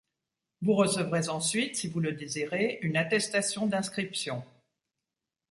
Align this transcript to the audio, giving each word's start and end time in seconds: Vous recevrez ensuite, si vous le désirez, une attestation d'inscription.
Vous 0.63 0.73
recevrez 0.73 1.29
ensuite, 1.29 1.75
si 1.75 1.87
vous 1.87 1.99
le 1.99 2.13
désirez, 2.13 2.79
une 2.81 2.97
attestation 2.97 3.67
d'inscription. 3.67 4.43